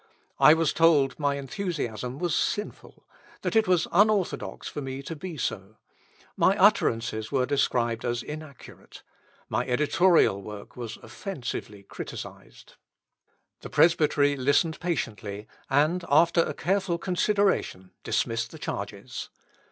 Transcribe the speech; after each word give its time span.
I 0.39 0.55
was 0.55 0.73
told 0.73 1.19
my 1.19 1.35
enthusiasm 1.35 2.17
was 2.17 2.35
sinful, 2.35 3.05
that 3.43 3.55
it 3.55 3.67
was 3.67 3.87
unorthodox 3.91 4.67
for 4.67 4.81
me 4.81 5.03
to 5.03 5.15
be 5.15 5.37
so. 5.37 5.77
My 6.35 6.57
utterances 6.57 7.31
were 7.31 7.45
described 7.45 8.03
as 8.03 8.23
inaccurate. 8.23 9.03
My 9.47 9.63
editorial 9.67 10.41
work 10.41 10.75
was 10.75 10.97
offensively 11.03 11.83
criticised. 11.83 12.77
The 13.59 13.69
Presbytery 13.69 14.35
listened 14.35 14.79
patiently, 14.79 15.45
and 15.69 16.03
after 16.09 16.41
a 16.41 16.55
careful 16.55 16.97
consideration 16.97 17.91
dismissed 18.03 18.49
the 18.49 18.57
charges. 18.57 19.29